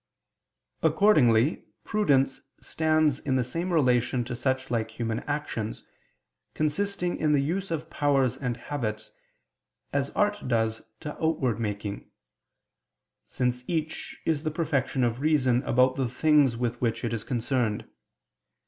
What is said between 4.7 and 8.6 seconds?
like human actions, consisting in the use of powers and